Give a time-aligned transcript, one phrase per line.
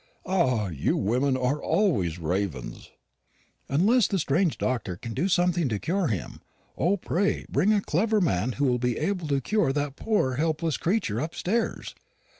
[0.25, 2.89] "Ah, you women are always ravens."
[3.69, 6.41] "Unless the strange doctor can do something to cure him.
[6.75, 10.77] O, pray bring a clever man who will be able to cure that poor helpless
[10.77, 11.93] creature upstairs.